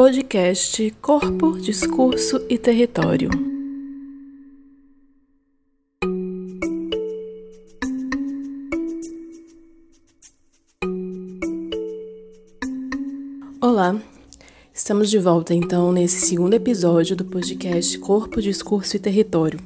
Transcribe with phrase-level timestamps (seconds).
[0.00, 3.30] Podcast Corpo, Discurso e Território.
[13.60, 14.00] Olá,
[14.72, 19.58] estamos de volta então nesse segundo episódio do podcast Corpo, Discurso e Território.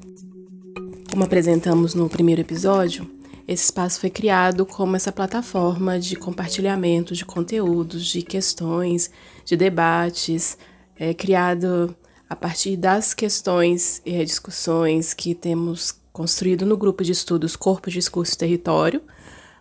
[1.11, 3.07] Como apresentamos no primeiro episódio,
[3.47, 9.11] esse espaço foi criado como essa plataforma de compartilhamento de conteúdos, de questões,
[9.45, 10.57] de debates,
[10.97, 11.95] é, criado
[12.29, 18.35] a partir das questões e discussões que temos construído no grupo de estudos Corpo, Discurso
[18.35, 19.03] e Território,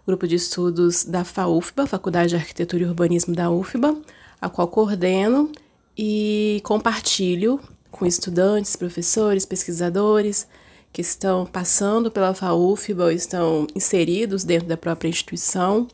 [0.05, 3.97] grupo de estudos da FAUFBA, Faculdade de Arquitetura e Urbanismo da UFBA,
[4.39, 5.51] a qual coordeno
[5.97, 7.59] e compartilho
[7.89, 10.47] com estudantes, professores, pesquisadores,
[10.91, 15.87] que estão passando pela FAUFBA ou estão inseridos dentro da própria instituição,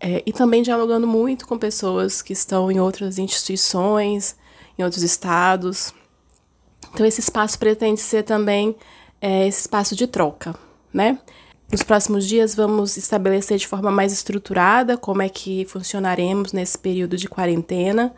[0.00, 4.36] é, e também dialogando muito com pessoas que estão em outras instituições,
[4.78, 5.94] em outros estados.
[6.92, 8.76] Então, esse espaço pretende ser também
[9.20, 10.54] é, esse espaço de troca,
[10.92, 11.18] né?
[11.72, 17.16] Nos próximos dias vamos estabelecer de forma mais estruturada como é que funcionaremos nesse período
[17.16, 18.14] de quarentena,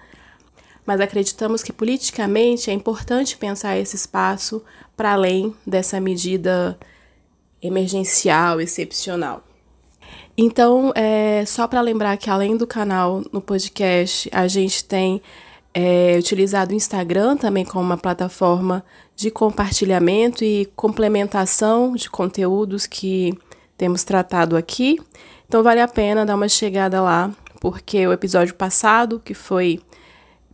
[0.87, 4.63] mas acreditamos que politicamente é importante pensar esse espaço
[4.97, 6.79] para além dessa medida
[7.61, 9.43] emergencial, excepcional.
[10.39, 15.21] Então, é, só para lembrar que além do canal no podcast, a gente tem
[15.75, 23.37] é, utilizado o Instagram também como uma plataforma de compartilhamento e complementação de conteúdos que
[23.77, 25.01] temos tratado aqui.
[25.49, 29.81] Então, vale a pena dar uma chegada lá, porque o episódio passado, que foi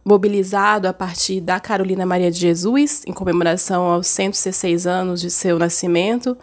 [0.04, 5.58] mobilizado a partir da Carolina Maria de Jesus, em comemoração aos 116 anos de seu
[5.58, 6.36] nascimento.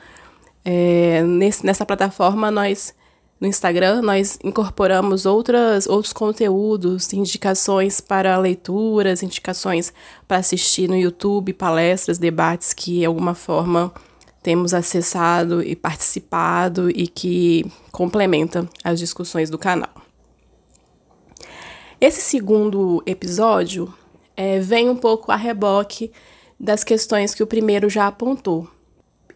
[0.64, 2.94] É, nesse, nessa plataforma, nós,
[3.40, 9.94] no Instagram, nós incorporamos outras, outros conteúdos, indicações para leituras, indicações
[10.28, 13.92] para assistir no YouTube, palestras, debates que, de alguma forma,
[14.42, 20.09] temos acessado e participado e que complementam as discussões do canal.
[22.02, 23.94] Esse segundo episódio
[24.38, 26.14] é, vem um pouco a reboque
[26.58, 28.70] das questões que o primeiro já apontou.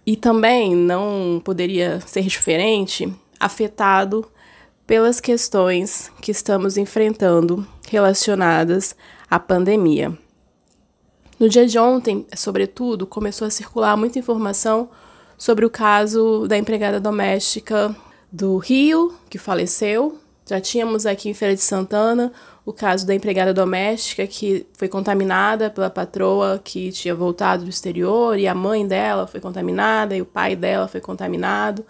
[0.06, 4.26] E também não poderia ser diferente, afetado
[4.88, 8.96] pelas questões que estamos enfrentando relacionadas
[9.30, 10.18] à pandemia.
[11.38, 14.90] No dia de ontem, sobretudo, começou a circular muita informação
[15.38, 17.94] sobre o caso da empregada doméstica
[18.32, 20.18] do Rio, que faleceu.
[20.46, 22.32] Já tínhamos aqui em Feira de Santana
[22.66, 28.40] o caso da empregada doméstica que foi contaminada pela patroa que tinha voltado do exterior
[28.40, 31.86] e a mãe dela foi contaminada e o pai dela foi contaminado,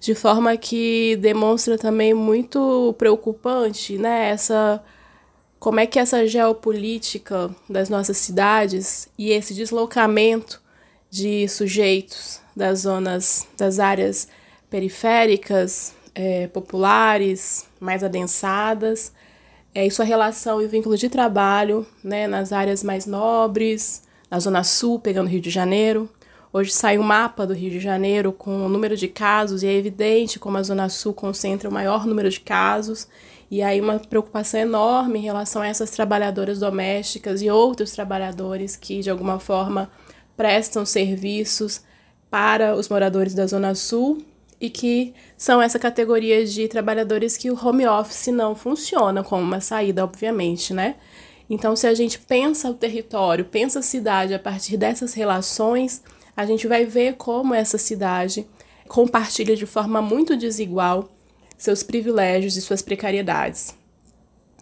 [0.00, 4.82] de forma que demonstra também muito preocupante, né, essa
[5.58, 10.60] como é que essa geopolítica das nossas cidades e esse deslocamento
[11.10, 14.28] de sujeitos das zonas, das áreas
[14.68, 19.10] periféricas, é, populares, mais adensadas,
[19.74, 24.62] é, e sua relação e vínculo de trabalho né, nas áreas mais nobres, na Zona
[24.62, 26.08] Sul, pegando Rio de Janeiro.
[26.52, 29.74] Hoje sai um mapa do Rio de Janeiro com o número de casos e é
[29.74, 33.08] evidente como a Zona Sul concentra o maior número de casos.
[33.50, 39.00] E aí uma preocupação enorme em relação a essas trabalhadoras domésticas e outros trabalhadores que,
[39.00, 39.90] de alguma forma,
[40.36, 41.82] prestam serviços
[42.30, 44.24] para os moradores da Zona Sul
[44.64, 49.60] e que são essa categoria de trabalhadores que o home office não funciona como uma
[49.60, 50.96] saída, obviamente, né?
[51.50, 56.02] Então, se a gente pensa o território, pensa a cidade a partir dessas relações,
[56.34, 58.46] a gente vai ver como essa cidade
[58.88, 61.10] compartilha de forma muito desigual
[61.58, 63.74] seus privilégios e suas precariedades.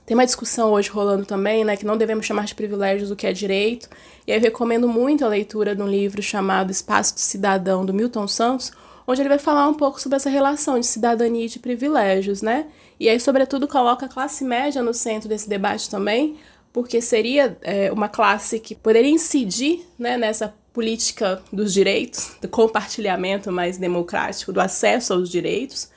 [0.04, 3.28] Tem uma discussão hoje rolando também, né, que não devemos chamar de privilégios o que
[3.28, 3.88] é direito,
[4.26, 8.26] e eu recomendo muito a leitura de um livro chamado Espaço do Cidadão, do Milton
[8.26, 8.72] Santos,
[9.06, 12.66] onde ele vai falar um pouco sobre essa relação de cidadania e de privilégios, né?
[12.98, 16.37] E aí, sobretudo, coloca a classe média no centro desse debate também,
[16.72, 23.52] porque seria é, uma classe que poderia incidir né, nessa política dos direitos, do compartilhamento
[23.52, 25.90] mais democrático, do acesso aos direitos.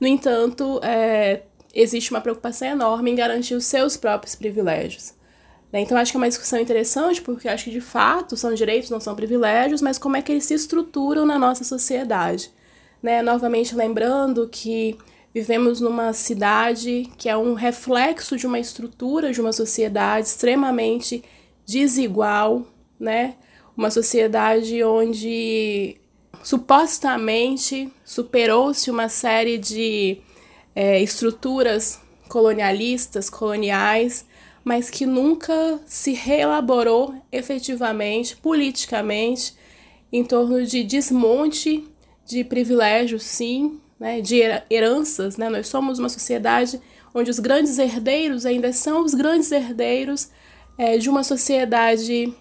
[0.00, 1.42] No entanto, é,
[1.74, 5.14] existe uma preocupação enorme em garantir os seus próprios privilégios.
[5.72, 5.80] Né?
[5.80, 9.00] Então, acho que é uma discussão interessante, porque acho que de fato são direitos, não
[9.00, 12.50] são privilégios, mas como é que eles se estruturam na nossa sociedade.
[13.02, 13.22] Né?
[13.22, 14.98] Novamente lembrando que
[15.32, 21.22] vivemos numa cidade que é um reflexo de uma estrutura de uma sociedade extremamente
[21.64, 22.66] desigual,
[22.98, 23.36] né?
[23.76, 25.96] Uma sociedade onde
[26.42, 30.18] supostamente superou-se uma série de
[30.74, 34.26] é, estruturas colonialistas, coloniais,
[34.64, 39.54] mas que nunca se reelaborou efetivamente, politicamente,
[40.12, 41.84] em torno de desmonte
[42.26, 44.40] de privilégios, sim, né, de
[44.70, 45.36] heranças.
[45.36, 45.48] Né?
[45.48, 46.80] Nós somos uma sociedade
[47.14, 50.30] onde os grandes herdeiros ainda são os grandes herdeiros
[50.78, 52.32] é, de uma sociedade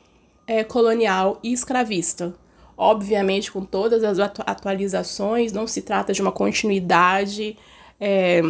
[0.48, 2.34] é, colonial e escravista.
[2.78, 7.58] Obviamente, com todas as atu atualizações, não se trata de uma continuidade
[8.00, 8.42] é,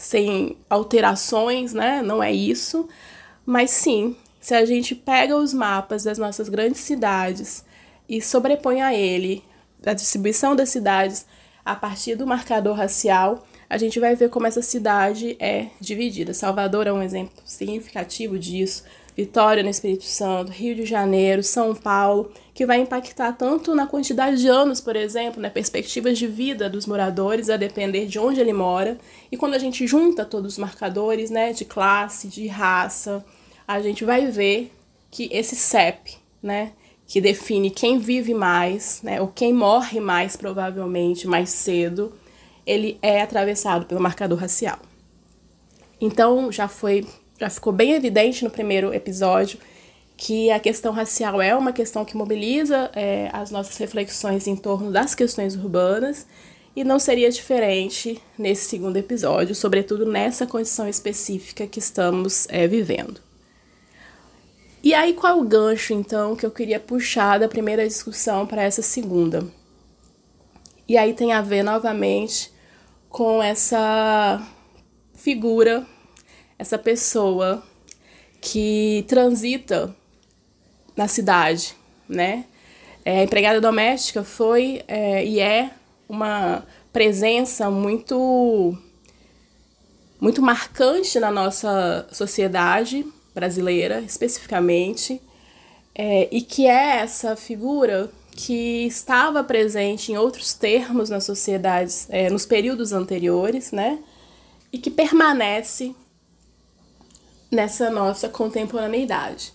[0.00, 2.00] sem alterações, né?
[2.00, 2.88] Não é isso.
[3.44, 7.62] Mas sim, se a gente pega os mapas das nossas grandes cidades
[8.08, 9.44] e sobrepõe a ele
[9.84, 11.26] a distribuição das cidades
[11.62, 16.32] a partir do marcador racial, a gente vai ver como essa cidade é dividida.
[16.32, 18.84] Salvador é um exemplo significativo disso.
[19.20, 24.40] Vitória no Espírito Santo, Rio de Janeiro, São Paulo, que vai impactar tanto na quantidade
[24.40, 28.54] de anos, por exemplo, né, perspectivas de vida dos moradores, a depender de onde ele
[28.54, 28.96] mora.
[29.30, 33.22] E quando a gente junta todos os marcadores né, de classe, de raça,
[33.68, 34.72] a gente vai ver
[35.10, 36.72] que esse CEP, né,
[37.06, 42.14] que define quem vive mais, né, ou quem morre mais provavelmente mais cedo,
[42.64, 44.78] ele é atravessado pelo marcador racial.
[46.00, 47.06] Então já foi
[47.40, 49.58] já ficou bem evidente no primeiro episódio
[50.16, 54.92] que a questão racial é uma questão que mobiliza é, as nossas reflexões em torno
[54.92, 56.26] das questões urbanas
[56.76, 63.18] e não seria diferente nesse segundo episódio, sobretudo nessa condição específica que estamos é, vivendo.
[64.82, 68.62] E aí, qual é o gancho, então, que eu queria puxar da primeira discussão para
[68.62, 69.46] essa segunda?
[70.86, 72.52] E aí tem a ver novamente
[73.08, 74.46] com essa
[75.14, 75.86] figura
[76.60, 77.62] essa pessoa
[78.38, 79.96] que transita
[80.94, 81.74] na cidade,
[82.06, 82.44] né?
[83.02, 85.70] É, a empregada doméstica foi é, e é
[86.06, 86.62] uma
[86.92, 88.76] presença muito
[90.20, 95.18] muito marcante na nossa sociedade brasileira, especificamente,
[95.94, 102.28] é, e que é essa figura que estava presente em outros termos nas sociedades é,
[102.28, 103.98] nos períodos anteriores, né?
[104.70, 105.94] E que permanece
[107.50, 109.52] nessa nossa contemporaneidade.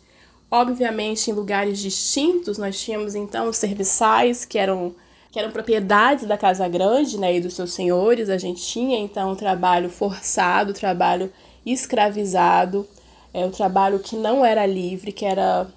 [0.51, 4.95] Obviamente, em lugares distintos, nós tínhamos então os serviçais, que eram,
[5.31, 8.30] que eram propriedades da Casa Grande né, e dos seus senhores.
[8.30, 11.31] A gente tinha então o trabalho forçado, o trabalho
[11.65, 12.88] escravizado,
[13.33, 15.68] é, o trabalho que não era livre, que era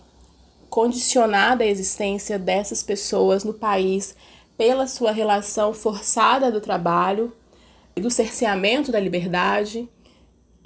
[0.68, 4.14] condicionada a existência dessas pessoas no país
[4.56, 7.32] pela sua relação forçada do trabalho,
[7.96, 9.88] do cerceamento da liberdade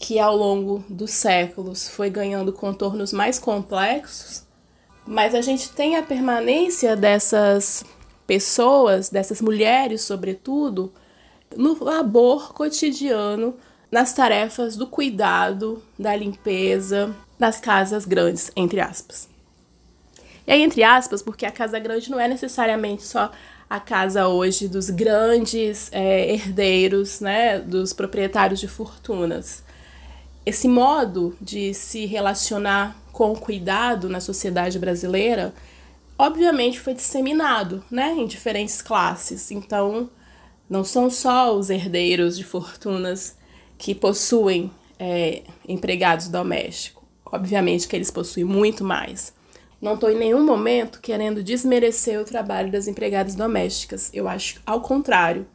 [0.03, 4.43] que ao longo dos séculos foi ganhando contornos mais complexos,
[5.07, 7.85] mas a gente tem a permanência dessas
[8.27, 10.93] pessoas, dessas mulheres, sobretudo,
[11.57, 13.57] no labor cotidiano,
[13.93, 19.29] nas tarefas do cuidado, da limpeza, das casas grandes, entre aspas.
[20.45, 23.31] E aí, entre aspas, porque a casa grande não é necessariamente só
[23.71, 29.63] a casa hoje dos grandes é, herdeiros, né, dos proprietários de fortunas
[30.45, 35.55] esse modo de se relacionar com cuidado na sociedade brasileira,
[36.19, 39.51] obviamente foi disseminado, né, em diferentes classes.
[39.51, 40.11] Então,
[40.69, 43.37] não são só os herdeiros de fortunas
[43.79, 47.03] que possuem é, empregados domésticos.
[47.27, 49.33] Obviamente que eles possuem muito mais.
[49.81, 54.11] Não estou em nenhum momento querendo desmerecer o trabalho das empregadas domésticas.
[54.15, 55.47] Eu acho ao contrário.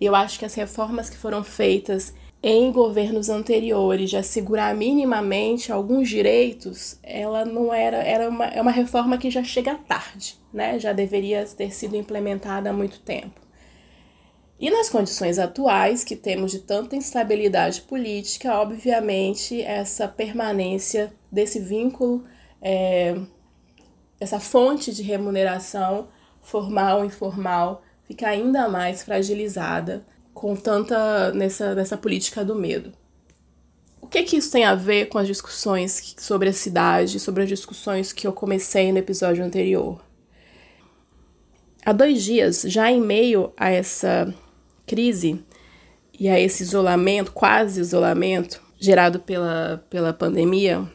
[0.00, 2.12] Eu acho que as reformas que foram feitas
[2.48, 8.70] em governos anteriores de assegurar minimamente alguns direitos, ela não era, era uma, é uma
[8.70, 10.78] reforma que já chega tarde, né?
[10.78, 13.40] Já deveria ter sido implementada há muito tempo.
[14.60, 22.22] E nas condições atuais, que temos de tanta instabilidade política, obviamente essa permanência desse vínculo,
[22.62, 23.16] é,
[24.20, 26.06] essa fonte de remuneração
[26.40, 30.06] formal e informal, fica ainda mais fragilizada
[30.36, 32.92] com tanta nessa, nessa política do medo.
[34.02, 37.48] O que que isso tem a ver com as discussões sobre a cidade, sobre as
[37.48, 39.98] discussões que eu comecei no episódio anterior?
[41.86, 44.32] Há dois dias, já em meio a essa
[44.86, 45.42] crise
[46.20, 50.86] e a esse isolamento, quase isolamento, gerado pela, pela pandemia,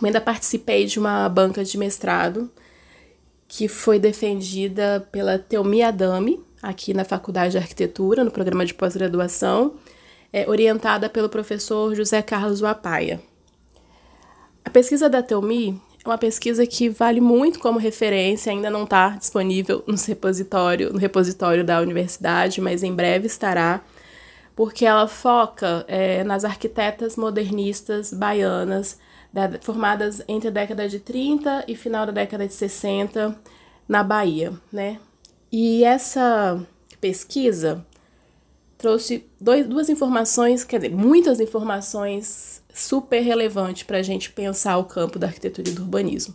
[0.00, 2.50] eu ainda participei de uma banca de mestrado
[3.46, 9.74] que foi defendida pela Teomi Adami, aqui na Faculdade de Arquitetura, no programa de pós-graduação,
[10.32, 13.20] é, orientada pelo professor José Carlos Wapaia.
[14.64, 19.10] A pesquisa da Telmi é uma pesquisa que vale muito como referência, ainda não está
[19.10, 23.80] disponível no repositório, no repositório da universidade, mas em breve estará,
[24.54, 28.98] porque ela foca é, nas arquitetas modernistas baianas
[29.62, 33.34] formadas entre a década de 30 e final da década de 60
[33.88, 34.98] na Bahia, né?
[35.52, 36.58] E essa
[36.98, 37.84] pesquisa
[38.78, 44.84] trouxe dois, duas informações, quer dizer, muitas informações super relevantes para a gente pensar o
[44.84, 46.34] campo da arquitetura e do urbanismo.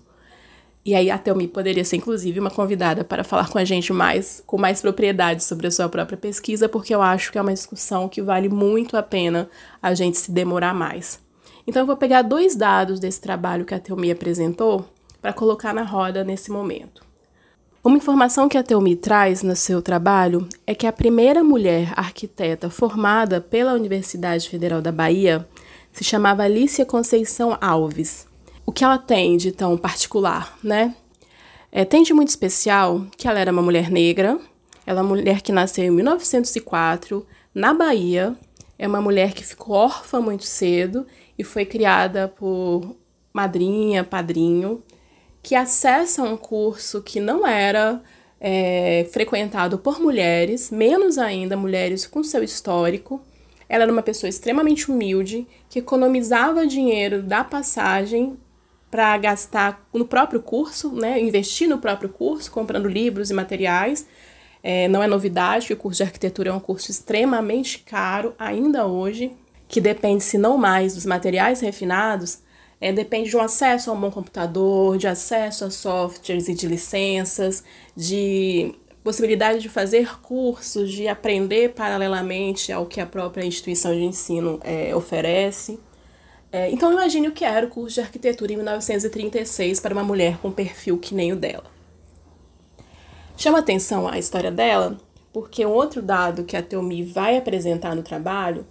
[0.85, 4.43] E aí a Thelmi poderia ser, inclusive, uma convidada para falar com a gente mais,
[4.45, 8.07] com mais propriedade sobre a sua própria pesquisa, porque eu acho que é uma discussão
[8.07, 9.49] que vale muito a pena
[9.81, 11.19] a gente se demorar mais.
[11.65, 14.87] Então eu vou pegar dois dados desse trabalho que a Thelmi apresentou
[15.19, 17.06] para colocar na roda nesse momento.
[17.87, 22.69] Uma informação que a Thelmi traz no seu trabalho é que a primeira mulher arquiteta
[22.69, 25.47] formada pela Universidade Federal da Bahia
[25.93, 28.27] se chamava Alicia Conceição Alves.
[28.65, 30.93] O que ela tem de tão particular, né?
[31.71, 34.37] É, tem de muito especial que ela era uma mulher negra,
[34.85, 37.25] ela é uma mulher que nasceu em 1904
[37.55, 38.35] na Bahia,
[38.77, 41.07] é uma mulher que ficou órfã muito cedo
[41.39, 42.97] e foi criada por
[43.31, 44.83] madrinha, padrinho,
[45.47, 48.01] que acessa um curso que não era
[48.37, 53.21] é, frequentado por mulheres, menos ainda mulheres com seu histórico.
[53.69, 58.37] Ela era uma pessoa extremamente humilde, que economizava dinheiro da passagem
[58.91, 64.05] para gastar no próprio curso, né, investir no próprio curso, comprando livros e materiais.
[64.61, 68.85] É, não é novidade que o curso de arquitetura é um curso extremamente caro ainda
[68.85, 69.31] hoje,
[69.65, 72.39] que depende, se não mais, dos materiais refinados,
[72.79, 76.67] é, depende de um acesso a um bom computador, de acesso a softwares e de
[76.67, 77.63] licenças,
[77.95, 84.59] de possibilidade de fazer cursos, de aprender paralelamente ao que a própria instituição de ensino
[84.63, 85.79] é, oferece.
[86.51, 90.37] É, então imagine o que era o curso de arquitetura em 1936 para uma mulher
[90.37, 91.65] com perfil que nem o dela.
[93.35, 94.97] Chama atenção a história dela,
[95.31, 98.65] porque um outro dado que a Teomi vai apresentar no trabalho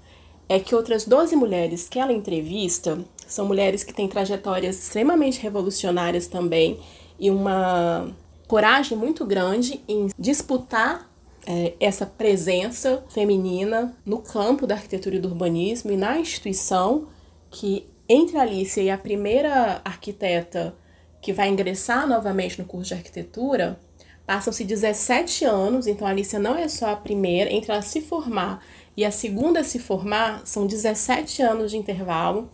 [0.48, 6.26] é que outras 12 mulheres que ela entrevista são mulheres que têm trajetórias extremamente revolucionárias
[6.26, 6.78] também
[7.18, 8.09] e uma
[8.47, 11.11] coragem muito grande em disputar
[11.47, 17.09] é, essa presença feminina no campo da arquitetura e do urbanismo e na instituição
[17.50, 20.75] que entre a Alicia e a primeira arquiteta
[21.21, 23.80] que vai ingressar novamente no curso de arquitetura,
[24.25, 28.64] passam-se 17 anos, então a Alicia não é só a primeira, entre ela se formar
[28.97, 32.50] e a segunda se formar, são 17 anos de intervalo,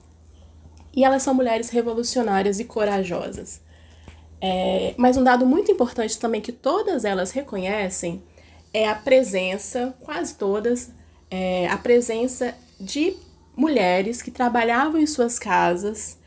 [0.95, 3.61] e elas são mulheres revolucionárias e corajosas.
[4.41, 8.23] É, mas um dado muito importante também que todas elas reconhecem
[8.75, 10.91] é a presença, quase todas,
[11.31, 13.15] é, a presença de
[13.57, 16.19] mulheres que trabalhavam em suas casas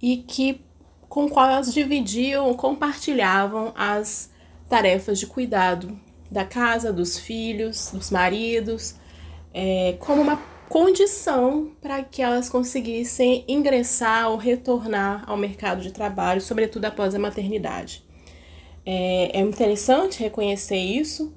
[0.00, 0.60] e que
[1.08, 4.30] com qual elas dividiam, compartilhavam as
[4.68, 5.98] tarefas de cuidado
[6.30, 8.96] da casa, dos filhos, dos maridos,
[9.54, 10.36] é, como uma
[10.68, 17.18] condição para que elas conseguissem ingressar ou retornar ao mercado de trabalho, sobretudo após a
[17.18, 18.04] maternidade.
[18.84, 21.34] É, é interessante reconhecer isso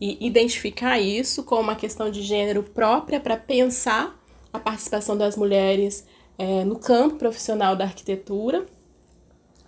[0.00, 4.20] e identificar isso como uma questão de gênero própria para pensar
[4.52, 6.06] a participação das mulheres
[6.38, 8.66] é, no campo profissional da arquitetura,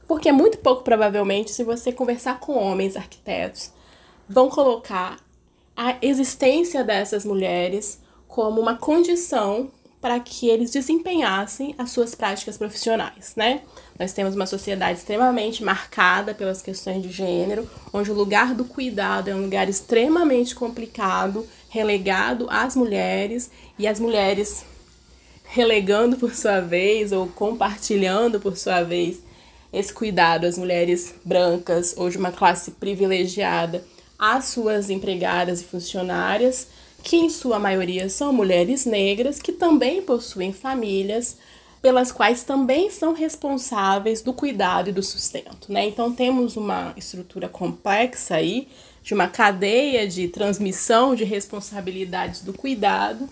[0.06, 3.72] porque muito pouco provavelmente, se você conversar com homens arquitetos,
[4.28, 5.18] vão colocar
[5.76, 8.00] a existência dessas mulheres
[8.34, 13.60] como uma condição para que eles desempenhassem as suas práticas profissionais, né?
[13.96, 19.30] Nós temos uma sociedade extremamente marcada pelas questões de gênero, onde o lugar do cuidado
[19.30, 24.64] é um lugar extremamente complicado, relegado às mulheres, e as mulheres
[25.44, 29.22] relegando por sua vez ou compartilhando por sua vez
[29.72, 33.84] esse cuidado às mulheres brancas ou de uma classe privilegiada
[34.18, 36.66] às suas empregadas e funcionárias,
[37.04, 41.36] que em sua maioria são mulheres negras que também possuem famílias
[41.82, 45.86] pelas quais também são responsáveis do cuidado e do sustento, né?
[45.86, 48.68] Então temos uma estrutura complexa aí
[49.02, 53.28] de uma cadeia de transmissão de responsabilidades do cuidado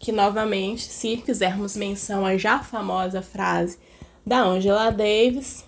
[0.00, 3.78] que novamente, se fizermos menção à já famosa frase
[4.26, 5.64] da Angela Davis,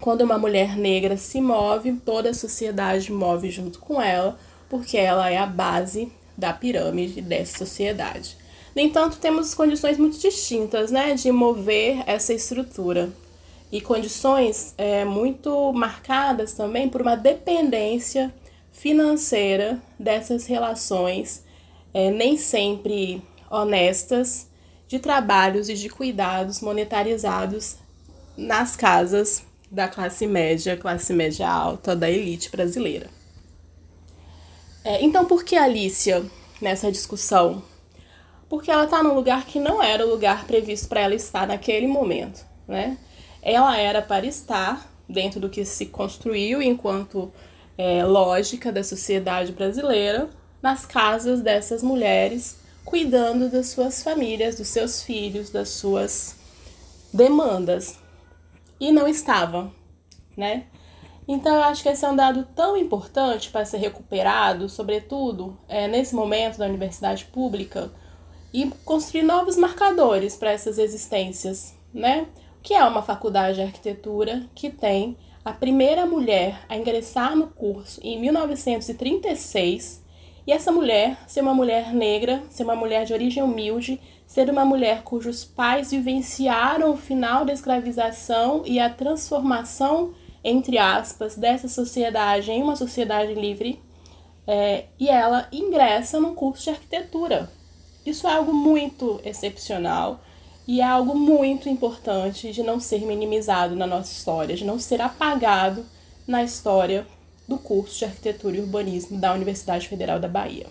[0.00, 4.38] quando uma mulher negra se move, toda a sociedade move junto com ela,
[4.70, 8.36] porque ela é a base da pirâmide dessa sociedade.
[8.74, 13.10] No entanto, temos condições muito distintas né, de mover essa estrutura
[13.70, 18.34] e condições é, muito marcadas também por uma dependência
[18.72, 21.44] financeira dessas relações,
[21.92, 24.48] é, nem sempre honestas
[24.88, 27.76] de trabalhos e de cuidados monetarizados
[28.36, 33.08] nas casas da classe média, classe média alta, da elite brasileira.
[34.84, 36.24] É, então, por que Alicia
[36.60, 37.62] nessa discussão?
[38.48, 41.86] Porque ela está num lugar que não era o lugar previsto para ela estar naquele
[41.88, 42.98] momento, né?
[43.44, 47.30] ela era para estar dentro do que se construiu enquanto
[47.76, 50.30] é, lógica da sociedade brasileira,
[50.62, 56.36] nas casas dessas mulheres, cuidando das suas famílias, dos seus filhos, das suas
[57.12, 57.98] demandas.
[58.80, 59.70] E não estava,
[60.34, 60.64] né?
[61.26, 65.88] Então, eu acho que esse é um dado tão importante para ser recuperado, sobretudo é,
[65.88, 67.90] nesse momento da universidade pública,
[68.52, 72.26] e construir novos marcadores para essas existências, né?
[72.58, 77.48] O que é uma faculdade de arquitetura que tem a primeira mulher a ingressar no
[77.48, 80.02] curso em 1936
[80.46, 84.64] e essa mulher ser uma mulher negra, ser uma mulher de origem humilde, ser uma
[84.64, 90.14] mulher cujos pais vivenciaram o final da escravização e a transformação,
[90.44, 93.80] entre aspas, dessa sociedade em uma sociedade livre,
[94.46, 97.50] é, e ela ingressa no curso de arquitetura.
[98.04, 100.20] Isso é algo muito excepcional
[100.68, 105.00] e é algo muito importante de não ser minimizado na nossa história, de não ser
[105.00, 105.86] apagado
[106.26, 107.06] na história
[107.48, 110.66] do curso de Arquitetura e Urbanismo da Universidade Federal da Bahia.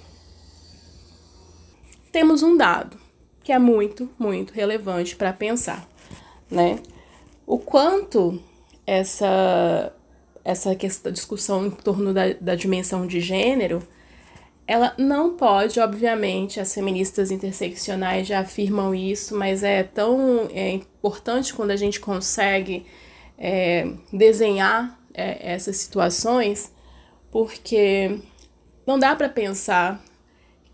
[2.11, 2.97] Temos um dado
[3.43, 5.87] que é muito, muito relevante para pensar,
[6.49, 6.79] né?
[7.45, 8.41] O quanto
[8.85, 9.93] essa
[10.45, 13.81] essa questão, discussão em torno da, da dimensão de gênero
[14.65, 21.53] ela não pode, obviamente, as feministas interseccionais já afirmam isso, mas é tão é, importante
[21.53, 22.85] quando a gente consegue
[23.37, 26.71] é, desenhar é, essas situações,
[27.29, 28.19] porque
[28.87, 30.01] não dá para pensar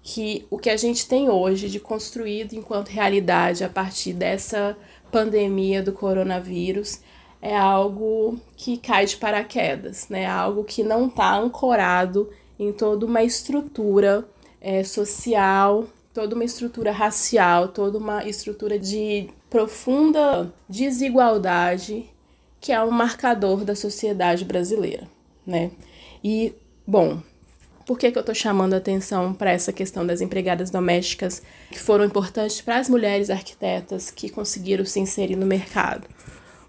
[0.03, 4.77] que o que a gente tem hoje de construído enquanto realidade a partir dessa
[5.11, 7.01] pandemia do coronavírus
[7.41, 10.25] é algo que cai de paraquedas, né?
[10.25, 12.29] Algo que não está ancorado
[12.59, 14.27] em toda uma estrutura
[14.59, 22.09] é, social, toda uma estrutura racial, toda uma estrutura de profunda desigualdade
[22.61, 25.07] que é um marcador da sociedade brasileira,
[25.45, 25.71] né?
[26.21, 26.53] E,
[26.85, 27.21] bom,
[27.85, 31.79] por que, que eu estou chamando a atenção para essa questão das empregadas domésticas que
[31.79, 36.05] foram importantes para as mulheres arquitetas que conseguiram se inserir no mercado?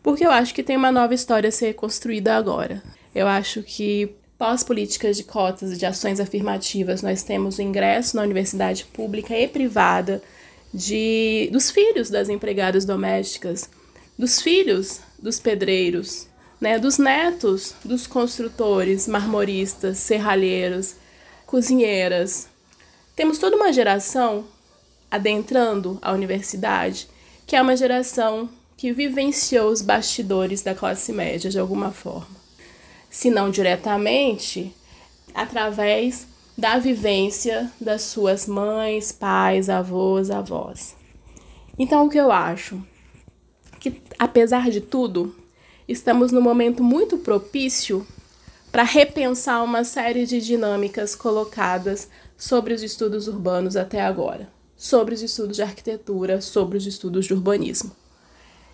[0.03, 2.83] Porque eu acho que tem uma nova história a ser construída agora.
[3.15, 8.23] Eu acho que Pós-políticas de cotas e de ações afirmativas, nós temos o ingresso na
[8.23, 10.23] universidade pública e privada
[10.73, 13.69] de, dos filhos das empregadas domésticas,
[14.19, 16.27] dos filhos dos pedreiros,
[16.59, 20.95] né, dos netos dos construtores, marmoristas, serralheiros,
[21.45, 22.49] cozinheiras.
[23.15, 24.47] Temos toda uma geração
[25.11, 27.07] adentrando a universidade,
[27.47, 28.49] que é uma geração
[28.81, 32.41] que vivenciou os bastidores da classe média de alguma forma
[33.11, 34.75] se não diretamente,
[35.35, 40.97] através da vivência das suas mães, pais, avós, avós.
[41.79, 42.81] Então, o que eu acho?
[43.79, 45.35] Que, apesar de tudo,
[45.87, 48.07] estamos num momento muito propício
[48.73, 55.23] para repensar uma série de dinâmicas colocadas sobre os estudos urbanos até agora, sobre os
[55.23, 58.00] estudos de arquitetura, sobre os estudos de urbanismo.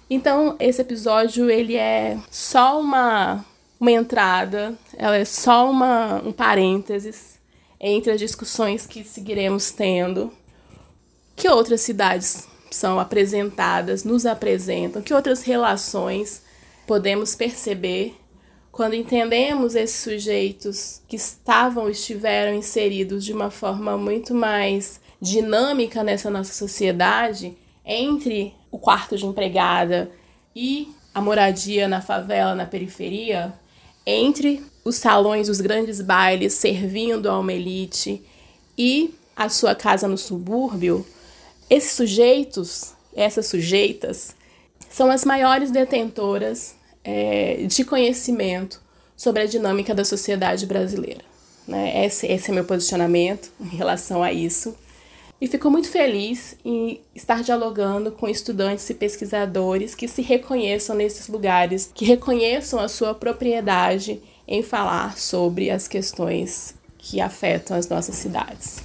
[0.09, 3.45] Então, esse episódio ele é só uma
[3.79, 7.39] uma entrada, ela é só uma, um parênteses
[7.79, 10.33] entre as discussões que seguiremos tendo.
[11.35, 16.43] Que outras cidades são apresentadas, nos apresentam, que outras relações
[16.87, 18.15] podemos perceber
[18.73, 26.31] quando entendemos esses sujeitos que estavam, estiveram inseridos de uma forma muito mais dinâmica nessa
[26.31, 30.11] nossa sociedade, entre o quarto de empregada
[30.55, 33.53] e a moradia na favela, na periferia,
[34.05, 38.23] entre os salões, os grandes bailes, servindo a uma elite
[38.79, 41.05] e a sua casa no subúrbio,
[41.69, 44.35] esses sujeitos, essas sujeitas,
[44.89, 48.81] são as maiores detentoras é, de conhecimento
[49.17, 51.23] sobre a dinâmica da sociedade brasileira.
[51.67, 52.05] Né?
[52.07, 54.77] Esse, esse é meu posicionamento em relação a isso.
[55.39, 61.29] E fico muito feliz em estar dialogando com estudantes e pesquisadores que se reconheçam nesses
[61.29, 68.15] lugares, que reconheçam a sua propriedade em falar sobre as questões que afetam as nossas
[68.15, 68.83] cidades.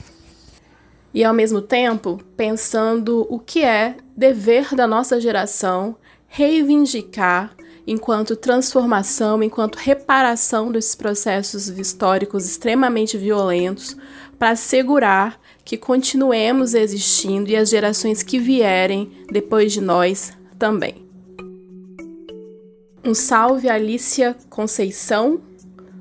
[1.13, 5.95] E ao mesmo tempo, pensando o que é dever da nossa geração
[6.27, 13.97] reivindicar enquanto transformação, enquanto reparação desses processos históricos extremamente violentos,
[14.37, 15.39] para assegurar
[15.71, 20.95] que continuemos existindo e as gerações que vierem depois de nós também.
[23.05, 25.39] Um salve a Alicia Conceição,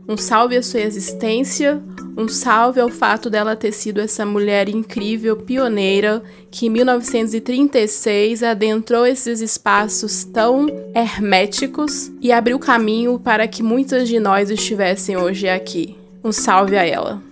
[0.09, 1.81] um salve à sua existência,
[2.19, 9.07] Um salve ao fato dela ter sido essa mulher incrível, pioneira, que em 1936 adentrou
[9.07, 15.97] esses espaços tão herméticos e abriu caminho para que muitas de nós estivessem hoje aqui.
[16.25, 17.30] Um salve a ela.